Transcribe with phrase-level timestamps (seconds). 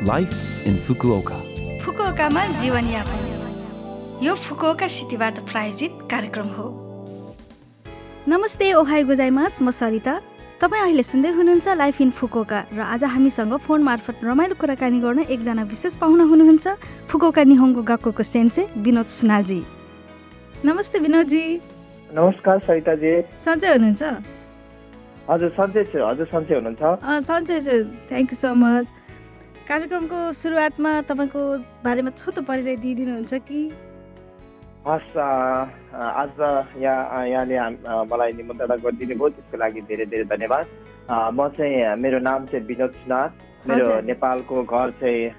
[0.00, 1.38] Life in Fukuoka
[1.80, 6.68] फुकुओकामा जीवनयापन यो Fukuoka सिटीबाट प्रायोजित कार्यक्रम हो
[8.28, 10.14] नमस्ते ओहाई गुजाइमास म सरिता
[10.60, 15.20] तपाईँ अहिले सुन्दै हुनुहुन्छ लाइफ इन फुकोका र आज हामीसँग फोन मार्फत रमाइलो कुराकानी गर्न
[15.28, 16.66] एकजना विशेष पाहुना हुनुहुन्छ
[17.08, 19.60] फुकोका निहोङको गक्कोको सेन्से विनोद सुनाजी
[20.64, 21.44] नमस्ते विनोदजी
[22.12, 23.12] नमस्कार सरिताजी
[23.44, 24.02] सन्चै हुनुहुन्छ
[25.28, 26.82] हजुर सन्चै छु हजुर सन्चै हुनुहुन्छ
[27.28, 27.76] सन्चै छु
[28.08, 28.99] थ्याङ्क यू सो मच
[29.70, 31.40] कार्यक्रमको सुरुवातमा तपाईँको
[31.86, 33.60] बारेमा छोटो परिचय दिइदिनुहुन्छ कि?
[34.82, 36.40] हस् आज
[36.82, 37.56] यहाँ यहाँले
[38.10, 40.66] मलाई निमन्त्रणा गरिदिनु भयो त्यसको लागि धेरै धेरै धन्यवाद।
[41.06, 43.28] म चाहिँ मेरो नाम चाहिँ विनोद सुनार
[43.70, 45.30] मेरो। नेपालको घर चाहिँ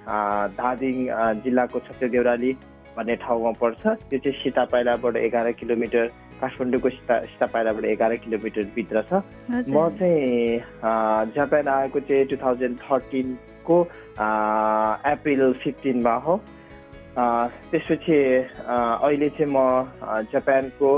[0.55, 0.95] धादिङ
[1.44, 2.52] जिल्लाको छत्र देउराली
[2.95, 6.08] भन्ने ठाउँमा पर्छ। त्यो चाहिँ सीता पाइलाबाट एघार किलोमिटर
[6.39, 9.13] काठमाडौँको सीता सीता पाइलाबाट एघार किलोमिटर भित्र छ।
[9.75, 10.59] म चाहिँ
[11.36, 12.80] जापान आएको चाहिँ टु थाउजन्ड
[13.61, 13.81] थर्टिनको
[15.11, 16.38] अप्रिल फिफ्टिनमा हो।
[17.17, 18.17] त्यसपछि
[18.58, 19.58] अहिले चाहिँ म
[20.33, 20.89] जापानको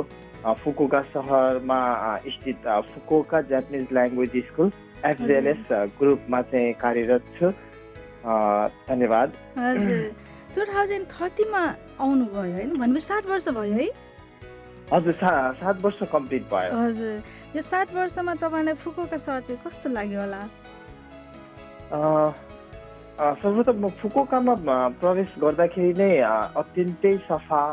[0.63, 1.79] फुकुका सहरमा
[2.27, 4.71] स्थित Fukuoka Japanese language school
[5.05, 5.67] FJLS
[5.99, 7.49] ग्रुपमा चाहिँ कार्यरत छु।
[8.89, 10.11] धन्यवाद। हजुर।
[10.55, 11.63] टु थाउजन्ड थर्टीमा
[11.99, 12.77] आउनुभयो होइन?
[12.77, 13.89] भनेपछि सात वर्ष भयो है?
[14.93, 17.23] हजुर सा सात वर्ष कम्प्लिट भयो। हजुर।
[17.55, 20.41] यो सात वर्षमा तपाईँलाई फुकुका सहर चाहिँ कस्तो लाग्यो होला?
[23.19, 24.53] सर्वप्रथम म फुकुकामा
[25.00, 26.14] प्रवेश गर्दाखेरि नै
[26.61, 27.64] अत्यन्तै सफा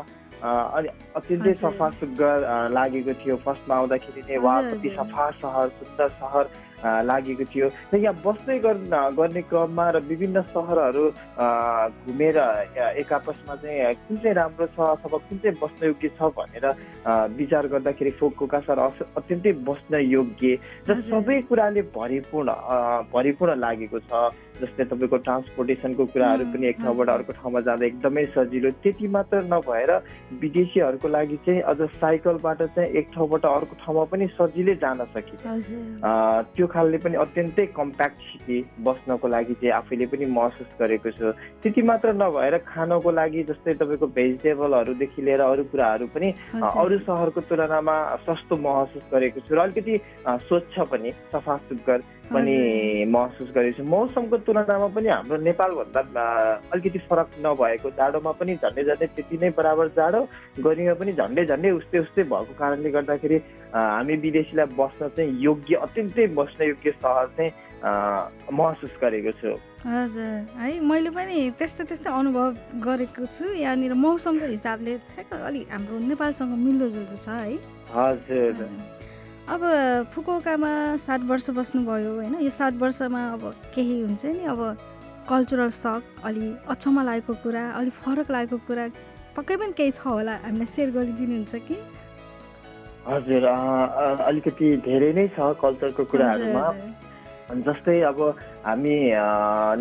[0.41, 2.37] अनि अत्यन्तै। सफा सुग्घर
[2.77, 6.45] लागेको थियो फर्स्टमा आउँदाखेरि नै वा कति। सफा सहर सुन्दर सहर
[6.83, 8.93] लागेको थियो। र यहाँ बस्दै गर्न
[9.49, 11.05] क्रममा र विभिन्न सहरहरू
[12.07, 12.37] घुमेर
[13.01, 16.65] एक आपसमा चाहिँ कुन चाहिँ राम्रो छ अथवा कुन चाहिँ बस्न योग्य छ भनेर
[17.37, 20.57] विचार गर्दाखेरि फुकुका सहर अस- अत्यन्तै बस्न योग्य
[20.89, 22.49] र। सबै कुराले भरिपूर्ण
[23.13, 28.69] भरिपूर्ण लागेको छ। जस्तै तपाईँको ट्रान्सपोर्टेसनको कुराहरू पनि एक ठाउँबाट। अर्को ठाउँमा जाँदा एकदमै सजिलो।
[28.83, 29.91] त्यति मात्र नभएर
[30.41, 35.41] विदेशीहरूको लागि चाहिँ अझ साइकलबाट चाहिँ एक ठाउँबाट अर्को ठाउँमा पनि सजिलै जान सकिन्छ।
[36.55, 41.31] त्यो खालले पनि अत्यन्तै कम्प्याक्ट सिटी बस्नको लागि चाहिँ आफैले पनि महसुस गरेको छु
[41.63, 46.29] त्यति मात्र नभएर खानको लागि जस्तै तपाईँको भेजिटेबलहरूदेखि लिएर अरू कुराहरू पनि।
[46.61, 47.95] अरू सहरको तुलनामा
[48.25, 49.99] सस्तो महसुस गरेको छु र अलिकति
[50.47, 51.99] स्वच्छ पनि सफा सुग्घर
[52.33, 52.55] पनि
[53.15, 56.23] महसुस गरेको छु मौसमको तुलनामा पनि हाम्रो नेपालभन्दा
[56.73, 60.21] अलिकति फरक नभएको जाडोमा पनि झन्डै झन्डै त्यति नै बराबर जाडो
[60.65, 63.37] गर्मीमा पनि झन्डै झन्डै उस्तै उस्तै भएको कारणले गर्दाखेरि
[63.73, 67.51] हामी विदेशीलाई बस्न चाहिँ योग्य अत्यन्तै बस्न योग्य सहर चाहिँ
[68.53, 69.51] महसुस गरेको छु।
[69.85, 72.49] हजुर। है मैले पनि त्यस्तो त्यस्तै अनुभव
[72.85, 77.57] गरेको छु। यहाँनिर मौसमको हिसाबले ठ्याक्क अलिक हाम्रो नेपालसँग मिल्दोजुल्दो छ है।
[77.97, 78.69] हजुर।
[79.51, 79.61] अब
[80.13, 83.43] फुकुकामा सात वर्ष बस्नुभयो होइन। यो सात वर्षमा अब
[83.75, 84.61] केही हुन्छ नि अब
[85.29, 88.85] कल्चरल सक अलि अचम्म लागेको कुरा अलिक फरक लागेको कुरा
[89.35, 91.75] पक्कै पनि केही छ होला हामीलाई सेयर गरिदिनुहुन्छ कि?
[93.07, 93.43] हजुर
[94.29, 96.63] अलिकति धेरै नै छ कल्चरको कुराहरूमा।
[97.51, 98.19] जस्तै अब
[98.65, 98.95] हामी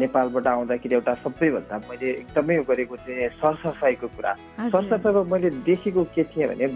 [0.03, 4.32] नेपालबाट आउँदाखेरि एउटा सबैभन्दा मैले एकदमै गरेको चाहिँ सरसफाइको कुरा।
[4.75, 6.66] सरसफाइमा मैले देखेको के थिएँ भने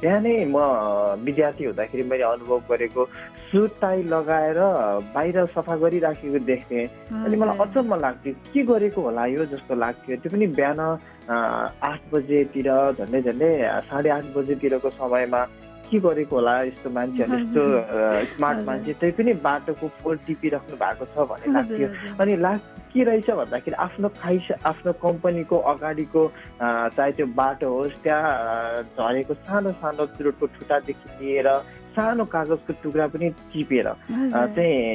[0.00, 0.56] बिहानै म
[1.24, 3.04] विद्यार्थी हुँदाखेरि मैले अनुभव गरेको
[3.52, 4.58] सुट टाई लगाएर
[5.14, 6.86] बाहिर सफा गरिराखेको देख्थेँ
[7.24, 10.80] अनि मलाई। अचम्म लाग्थ्यो के गरेको होला यो जस्तो लाग्थ्यो त्यो पनि बिहान
[11.28, 13.52] आठ बजेतिर झन्डै झन्डै
[13.88, 15.40] साढे आठ बजेतिरको समयमा
[15.90, 17.62] के गरेको होला यस्तो मान्छेहरूले यस्तो
[18.36, 21.88] स्मार्ट। मान्छे त्यही पनि बाटोको फोल टिपिराख्नु भएको छ भन्ने लाग्थ्यो।
[22.20, 22.58] अनि लाग
[22.92, 26.22] के रहेछ भन्दाखेरि आफ्नो खाइ आफ्नो कम्पनीको अगाडिको
[26.96, 31.48] चाहे त्यो बाटो होस् त्यहाँ झरेको सानो सानो चुरोटको ठुटादेखि लिएर
[31.98, 33.86] सानो कागजको टुक्रा पनि टिपेर।
[34.54, 34.86] चाहिँ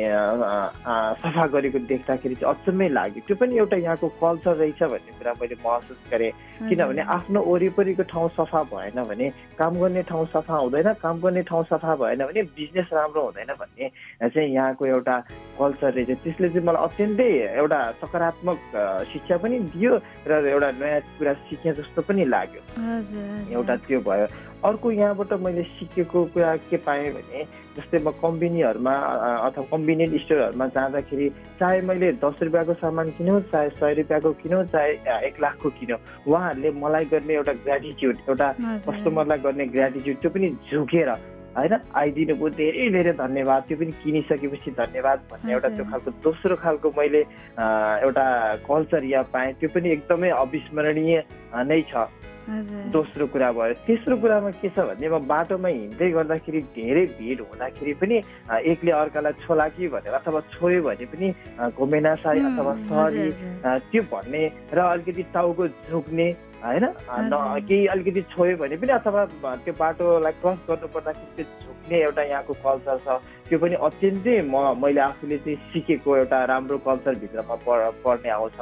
[1.20, 5.56] सफा गरेको देख्दाखेरि चाहिँ अचम्मै लाग्यो त्यो पनि एउटा यहाँको कल्चर रहेछ भन्ने कुरा मैले
[5.60, 6.32] महसुस गरेँ
[6.70, 9.28] किनभने। आफ्नो वरिपरिको ठाउँ सफा भएन भने
[9.60, 13.90] काम गर्ने ठाउँ सफा हुँदैन काम गर्ने ठाउँ सफा भएन भने बिजनेस राम्रो हुँदैन भन्ने
[14.24, 15.16] चाहिँ यहाँको एउटा
[15.60, 18.60] कल्चर रहेछ त्यसले चाहिँ मलाई अत्यन्तै एउटा सकारात्मक
[19.12, 19.94] शिक्षा पनि दियो
[20.28, 22.62] र एउटा नयाँ कुरा सिके जस्तो पनि लाग्यो।
[23.58, 24.28] एउटा त्यो भयो
[24.66, 27.44] अर्को यहाँबाट मैले सिकेको कुरा के पाएँ भने
[27.76, 28.94] जस्तै म कम्पनीहरूमा
[29.48, 31.30] अथवा कम्बिनेन्ट स्टोरहरूमा जाँदाखेरि
[31.60, 34.92] चाहे मैले दस रुपियाँको सामान किनौँ चाहे सय रुपियाँको किनौँ चाहे
[35.28, 38.50] एक लाखको किनौँ उहाँहरूले मलाई गर्ने एउटा ग्रेटिट्युड एउटा।
[38.88, 41.10] कस्टमरलाई गर्ने ग्रेटिट्युड त्यो पनि झुकेर
[41.54, 46.56] होइन आइदिनु भयो धेरै धेरै धन्यवाद त्यो पनि किनिसकेपछि धन्यवाद भन्ने एउटा। त्यो खालको दोस्रो
[46.64, 47.22] खालको मैले
[48.08, 48.26] एउटा
[48.66, 51.24] कल्चर यहाँ पाएँ त्यो पनि एकदमै अविस्मरणीय
[51.70, 52.10] नै छ
[52.92, 57.94] दोस्रो कुरा भयो। तेस्रो कुरामा के छ भने म बाटोमा हिँड्दै गर्दाखेरि धेरै भिड हुँदाखेरि
[58.02, 58.16] पनि
[58.72, 61.28] एकले अर्कालाई छोला कि भनेर अथवा छोयो भने पनि
[61.60, 63.32] अ, घुमेना साई उम्, अथवा सरी
[63.92, 64.44] त्यो भन्ने
[64.74, 66.28] र अलिकति टाउको झुक्ने
[66.64, 66.86] होइन।
[67.68, 69.22] केही अलिकति छोयो भने पनि अथवा
[69.64, 73.08] त्यो बाटोलाई क्रस गर्नु पर्दाखेरि त्यो झुक्ने एउटा यहाँको कल्चर छ।
[73.50, 78.58] त्यो पनि अत्यन्तै म मैले आफूले चाहिँ सिकेको एउटा राम्रो कल्चरभित्रमा प- पर्ने आउँछ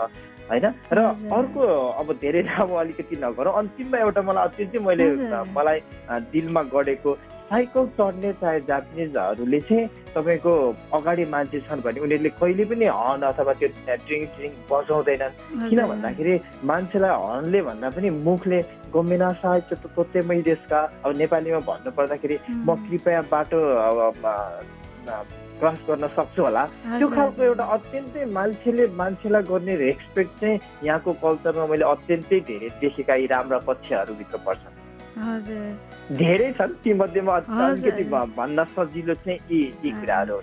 [0.50, 0.66] होइन?
[0.92, 1.00] र।
[1.32, 1.62] अर्को
[2.02, 5.06] अब धेरै लामो अलिकति नगरौँ अन्तिममा एउटा मलाई अत्यन्तै मैले
[5.54, 5.80] मलाई
[6.34, 7.12] दिलमा गढेको
[7.52, 10.52] साइकल चढ्ने चाहे जापानिजहरूले चाहिँ तपाईँको
[10.98, 13.70] अगाडि मान्छे छन् भने उनीहरूले कहिले पनि हर्न अथवा त्यो
[14.08, 15.36] ड्रिङ्क ड्रिङ्क बजाउँदैनन्
[15.70, 16.34] किन। भन्दाखेरि
[16.72, 18.60] मान्छेलाई हर्नले भन्दा पनि मुखले
[18.96, 24.24] गोमिना साय त्यो तोते मै देशका अब नेपालीमा भन्नु पर्दाखेरि म कृपया बाटो अब,
[25.62, 26.64] क्रस गर्न सक्छु होला
[26.98, 33.16] त्यो खालको। एउटा अत्यन्तै मान्छेले मान्छेलाई गर्ने रेस्पेक्ट चाहिँ यहाँको कल्चरमा मैले अत्यन्तै धेरै देखेका
[33.22, 34.80] यी राम्रा पक्षहरूभित्र पर्छन्
[35.18, 38.04] हजुर। धेरै छन् तीमध्येमा हजुर। अलिकति
[38.38, 40.38] भन्न सजिलो चाहिँ यी यी कुराहरू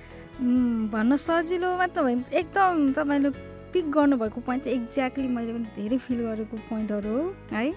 [0.92, 3.30] भन्न सजिलो मात्र होइन एकदम तपाईँले
[3.72, 7.72] पिक गर्नुभएको पोइन्ट चाहिँ एक्ज्याक्टली मैले पनि धेरै फिल गरेको पोइन्टहरू हो है।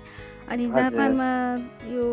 [0.51, 1.29] अनि। जापानमा
[1.91, 2.05] यो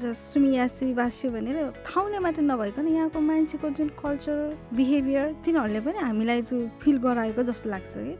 [0.00, 1.56] सुमियासी बास्यो भनेर
[1.86, 4.36] ठाउँले मात्र नभइकन यहाँको मान्छेको जुन कल्चर
[4.76, 8.12] बिहेभियर तिनीहरूले पनि हामीलाई त्यो फिल गराएको जस्तो लाग्छ कि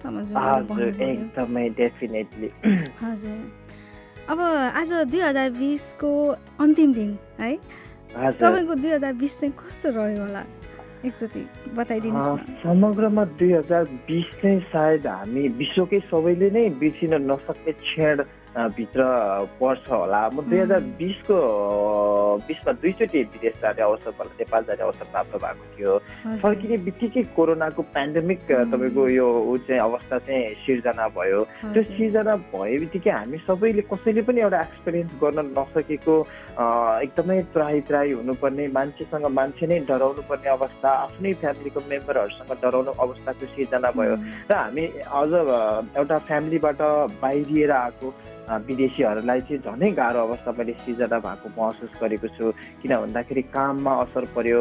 [3.03, 3.39] हजुर।
[4.33, 6.11] अब आज दुई हजार बिसको
[6.65, 7.53] अन्तिम दिन है?
[8.41, 10.43] तपाईँको दुई हजार बिस चाहिँ कस्तो रह्यो होला?
[11.05, 11.43] एकचोटि
[11.77, 18.23] बताइदिनुहोस् समग्रमा दुई हजार बिस चाहिँ सायद हामी विश्वकै सबैले नै बिर्सिन नसक्ने क्षण
[18.53, 19.03] भित्र
[19.61, 21.37] पर्छ होला। म दुई हजार बिसको
[22.47, 25.93] बिसमा दुईचोटि विदेश जाने अवसर नेपाल जाने अवसर प्राप्त भएको थियो।
[26.43, 31.41] फर्किने बित्तिकै कोरोनाको पेन्डेमिक तपाईँको यो ऊ चाहिँ अवस्था चाहिँ सिर्जना भयो।
[31.73, 36.15] त्यो। सिर्जना भए बित्तिकै हामी सबैले कसैले पनि एउटा एक्सपिरियन्स गर्न नसकेको
[37.05, 43.45] एकदमै त्राही त्राही हुनुपर्ने मान्छेसँग मान्छे नै डराउनु पर्ने अवस्था आफ्नै फ्यामिलीको मेम्बरहरूसँग डराउनु अवस्थाको
[43.57, 44.15] सिर्जना भयो।
[44.51, 45.33] र हामी अझ
[45.97, 46.81] एउटा फ्यामिलीबाट
[47.23, 48.09] बाहिरिएर आएको।
[48.51, 52.51] विदेशीहरूलाई चाहिँ झनै गाह्रो अवस्था मैले सिर्जना भएको महसुस गरेको छु
[52.83, 54.61] किन भन्दाखेरि काममा असर पर्यो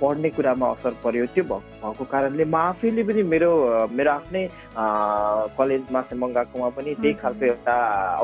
[0.00, 3.50] पढ्ने कुरामा असर पर्यो त्यो भएको कारणले म आफैले पनि मेरो
[3.92, 4.42] मेरो आफ्नै
[5.58, 7.74] कलेजमा मङ्गाकोमा पनि त्यही। खालको एउटा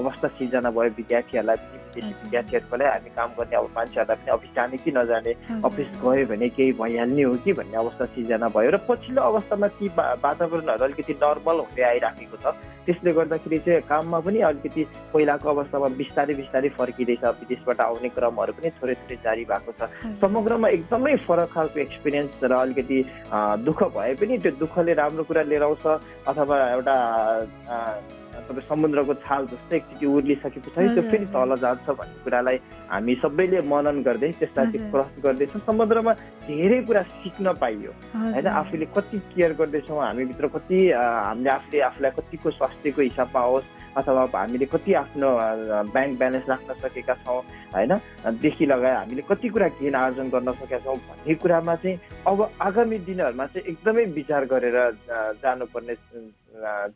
[0.01, 4.31] अवस्था सिर्जना भयो विद्यार्थीहरूलाई पनि विदेशी हजुर। विद्यार्थीहरूको लागि हामी काम गर्ने अब मान्छेहरूलाई पनि
[4.37, 5.33] अफिस जाने कि नजाने।
[5.69, 9.87] अफिस गयो भने केही भइहाल्ने हो कि भन्ने अवस्था सिर्जना भयो र पछिल्लो अवस्थामा ती
[10.25, 12.47] वातावरणहरू अलिकति नर्मल हुँदै आइराखेको छ
[12.87, 14.78] त्यसले गर्दाखेरि चाहिँ काममा पनि अलिकति
[15.13, 19.81] पहिलाको अवस्थामा बिस्तारै बिस्तारै फर्किँदैछ विदेशबाट आउने क्रमहरू पनि थोरै थोरै जारी भएको छ।
[20.21, 22.99] समग्रमा एकदमै फरक खालको एक्सपिरियन्स र अलिकति
[23.67, 25.85] दुःख भए पनि त्यो दुःखले राम्रो कुरा लिएर आउँछ
[26.29, 26.97] अथवा एउटा
[28.39, 32.57] तपाईँ समुद्रको छाल जस्तै एकचोटि उर्लिसके पछाडि त्यो फेरि। तल जान्छ भन्ने कुरालाई
[32.91, 36.13] हामी सबैले मनन गर्दै त्यसलाई। क्रस गर्दैछौँ समुद्रमा
[36.47, 42.51] धेरै कुरा सिक्न पाइयो होइन। आफूले कति केयर गर्दैछौँ हामीभित्र कति हामीले आफूले आफूलाई कतिको
[42.59, 43.67] स्वास्थ्यको हिसाबमा होस्
[43.99, 45.29] अथवा हामीले कति आफ्नो
[45.95, 47.41] ब्याङ्क ब्यालेन्स राख्न सकेका छौँ
[47.75, 47.93] होइन?
[48.43, 52.99] देखि लगाएर हामीले कति कुरा ज्ञान आर्जन गर्न सकेका छौँ भन्ने कुरामा चाहिँ अब आगामी
[53.09, 54.79] दिनहरूमा चाहिँ एकदमै विचार गरेर
[55.43, 55.95] जानुपर्ने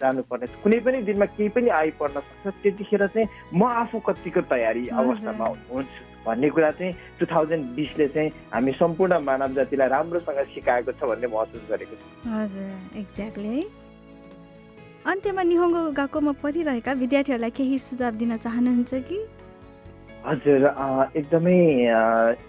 [0.01, 5.47] जानुपर्ने कुनै पनि दिनमा केही पनि आइपर्न सक्छ। त्यतिखेर चाहिँ म आफू कतिको तयारी। अवस्थामा
[5.71, 11.01] हुन्छु भन्ने कुरा चाहिँ टु थाउजन्ड बिसले चाहिँ हामी सम्पूर्ण मानव जातिलाई राम्रोसँग सिकाएको छ
[11.11, 13.63] भन्ने महसुस गरेको छु। हजुर एक्ज्याक्टली।
[15.03, 19.19] अन्त्यमा निहोङ्गो गएकोमा पढिरहेका विद्यार्थीहरूलाई केही सुझाव दिन चाहनुहुन्छ कि?
[20.27, 20.63] हजुर
[21.19, 21.59] एकदमै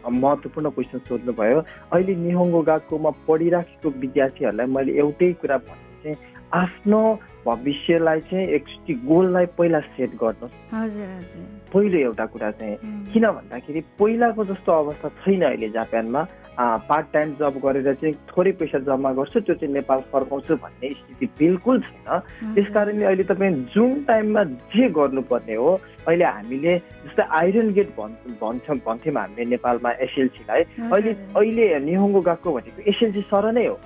[0.05, 6.17] महत्त्वपूर्ण क्वेसन सोध्नुभयो। अहिले निहोङ्गो गएकोमा पढिराखेको विद्यार्थीहरूलाई मैले एउटै कुरा भन्नु चाहिँ
[6.61, 7.01] आफ्नो
[7.45, 11.43] भविष्यलाई चाहिँ एकचोटि गोललाई पहिला सेट गर्नुहोस्। हजुर हजुर।
[11.73, 12.77] पहिलो एउटा कुरा चाहिँ
[13.09, 16.21] किन भन्दाखेरि पहिलाको जस्तो अवस्था छैन अहिले जापानमा।
[16.59, 21.25] पार्ट टाइम जब गरेर चाहिँ थोरै पैसा जम्मा गर्छु त्यो चाहिँ नेपाल फर्काउँछु भन्ने स्थिति
[21.39, 24.43] बिल्कुल छैन। त्यस कारणले अहिले तपाईँ जुन टाइममा
[24.73, 25.71] जे गर्नुपर्ने हो
[26.07, 30.61] अहिले हामीले जस्तै आइरन गेट भन् भन्छौँ भन्थ्यौँ हामीले नेपालमा एसएलसीलाई
[30.93, 33.77] अहिले। अहिले निहोङ्गो गएको भनेको एसएलसी सर नै हो।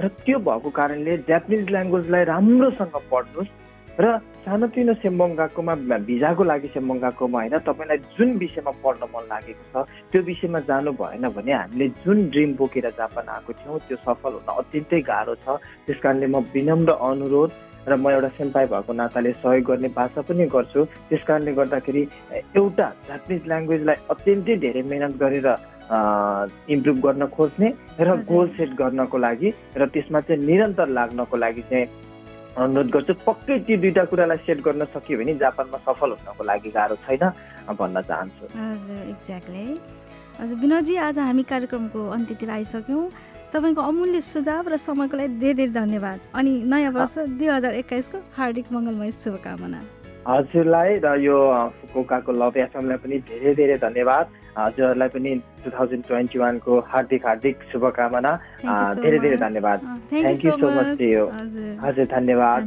[0.00, 3.50] र त्यो भएको कारणले जापानिज ल्याङ्ग्वेजलाई राम्रोसँग पढ्नुहोस्।
[3.98, 5.74] र सानोतिनो सेम्बोङ गएकोमा
[6.06, 10.92] भिजाको लागि सेम्बोङ गएकोमा होइन तपाईँलाई जुन विषयमा पढ्न मन लागेको छ त्यो विषयमा जानु
[10.94, 15.58] भएन भने हामीले जुन ड्रिम बोकेर जापान आएको थियौँ त्यो सफल हुन अत्यन्तै गाह्रो छ
[15.86, 17.50] त्यस कारणले म विनम्र अनुरोध
[17.88, 22.02] र म एउटा सेम्पाई भएको नाताले सहयोग गर्ने भाषा पनि गर्छु त्यस कारणले गर्दाखेरि
[22.56, 25.48] एउटा जापानिज ल्याङ्ग्वेजलाई अत्यन्तै धेरै मेहनत गरेर
[26.70, 27.68] इम्प्रुभ गर्न खोज्ने
[28.00, 31.86] र। गोल सेट गर्नको लागि र त्यसमा चाहिँ निरन्तर लाग्नको लागि चाहिँ
[32.60, 36.96] अनुरोध गर्छु पक्कै ती दुईटा कुरालाई सेट गर्न सक्यो भने जापानमा सफल हुनको लागि गाह्रो
[37.04, 37.24] छैन
[37.80, 39.66] भन्न चाहन्छु। हजुर एक्ज्याक्टली
[40.40, 43.04] हजुर विनोदजी आज हामी कार्यक्रमको अन्त्यतिर आइसक्यौँ।
[43.52, 48.18] तपाईँको अमूल्य सुझाव र समयको लागि धेरै धेरै धन्यवाद। अनि नयाँ वर्ष दुई हजार एक्काइसको
[48.36, 49.80] हार्दिक मङ्गलमय शुभकामना।
[50.28, 51.36] हजुरलाई र यो
[51.80, 54.26] फुकुकाको लभ एफएमलाई पनि धेरै धेरै धन्यवाद।
[54.58, 58.32] हजुरहरूलाई पनि टु थाउजन्ड ट्वेन्टी वानको हार्दिक हार्दिक शुभकामना।
[59.02, 59.78] धेरै धेरै धन्यवाद।
[60.10, 61.00] थ्याङ्क यू सो मच
[61.86, 62.62] हजुर। धन्यवाद।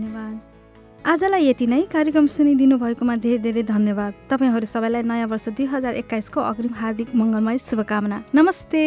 [1.12, 5.94] आजलाई यति नै। कार्यक्रम सुनिदिनु भएकोमा धेरै धेरै धन्यवाद। तपाईँहरू सबैलाई नयाँ वर्ष दुई हजार
[6.02, 8.84] एक्काइसको अग्रिम हार्दिक मङ्गलमय शुभकामना। नमस्ते।